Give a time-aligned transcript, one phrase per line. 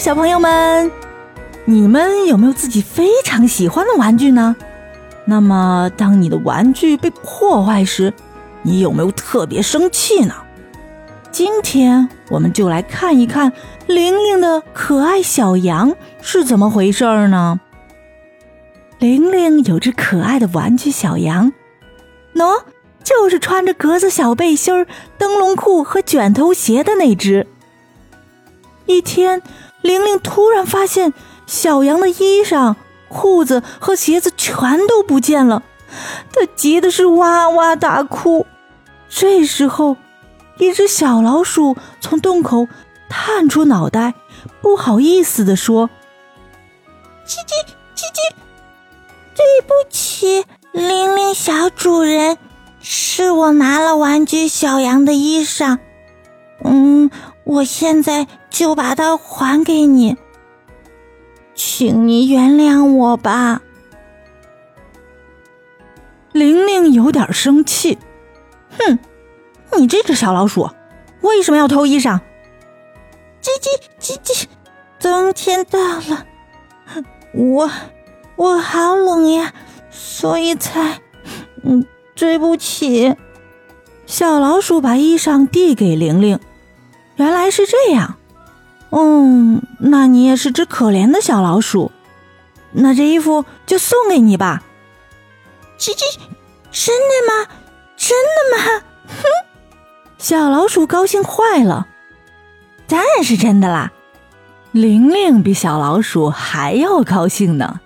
[0.00, 0.90] 小朋友们，
[1.66, 4.56] 你们有没有自己非常喜欢的玩具呢？
[5.26, 8.14] 那么，当你的玩具被破坏时，
[8.62, 10.34] 你有没有特别生气呢？
[11.30, 13.52] 今天我们就来看一看
[13.86, 17.60] 玲玲的可爱小羊是怎么回事儿呢？
[19.00, 21.52] 玲玲有只可爱的玩具小羊，
[22.34, 22.62] 喏，
[23.04, 24.86] 就是穿着格子小背心、
[25.18, 27.46] 灯笼裤和卷头鞋的那只。
[28.90, 29.40] 一天，
[29.82, 31.14] 玲玲突然发现
[31.46, 32.74] 小羊的衣裳、
[33.08, 35.62] 裤子和鞋子全都不见了，
[36.32, 38.46] 她急的是哇哇大哭。
[39.08, 39.96] 这时候，
[40.58, 42.66] 一只小老鼠从洞口
[43.08, 44.14] 探出脑袋，
[44.60, 45.88] 不好意思地说
[47.24, 48.34] ：“叽叽叽叽，
[49.36, 52.38] 对不起，玲玲小主人，
[52.80, 55.78] 是我拿了玩具小羊的衣裳。
[56.62, 57.10] 嗯，
[57.50, 60.16] 我现在就把它还给你，
[61.56, 63.60] 请你原谅我吧。”
[66.30, 67.98] 玲玲有点生气，
[68.78, 68.98] 哼。
[69.76, 70.70] 你这只小老鼠，
[71.22, 72.20] 为什么要偷衣裳？
[73.40, 74.44] 叽叽叽叽，
[75.00, 76.26] 冬天到了，
[77.32, 77.70] 我
[78.36, 79.52] 我好冷呀，
[79.90, 81.00] 所以才……
[81.62, 83.16] 嗯，对不起。
[84.06, 86.38] 小老鼠把衣裳递给玲玲，
[87.20, 88.16] 原来是这样。
[88.88, 91.92] 嗯，那你也是只可怜的小老鼠，
[92.72, 94.62] 那这衣服就送给你吧。
[95.78, 96.16] 叽叽，
[96.70, 97.46] 真的吗？
[97.94, 98.82] 真的吗？
[99.06, 99.22] 哼！
[100.16, 101.88] 小老鼠高兴坏了，
[102.88, 103.92] 当然是真的啦！
[104.72, 107.80] 玲玲比小老鼠还要高兴呢。